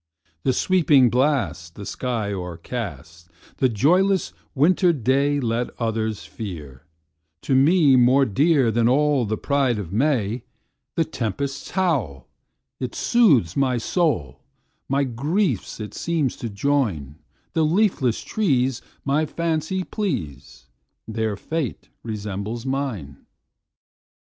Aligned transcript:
"The 0.41 0.51
sweeping 0.53 1.11
blast, 1.11 1.75
the 1.75 1.85
sky 1.85 2.33
o'ercast,"The 2.33 3.69
joyless 3.69 4.33
winter 4.55 4.91
dayLet 4.93 5.69
others 5.77 6.25
fear, 6.25 6.87
to 7.43 7.53
me 7.53 7.95
more 7.95 8.25
dearThan 8.25 8.89
all 8.89 9.25
the 9.27 9.37
pride 9.37 9.77
of 9.77 9.93
May:The 9.93 11.05
tempest's 11.05 11.69
howl, 11.69 12.27
it 12.79 12.95
soothes 12.95 13.55
my 13.55 13.77
soul, 13.77 14.39
My 14.89 15.03
griefs 15.03 15.79
it 15.79 15.93
seems 15.93 16.35
to 16.37 16.49
join; 16.49 17.17
The 17.53 17.63
leafless 17.63 18.21
trees 18.21 18.81
my 19.05 19.27
fancy 19.27 19.83
please, 19.83 20.65
Their 21.07 21.37
fate 21.37 21.89
resembles 22.01 22.65
mine! 22.65 23.17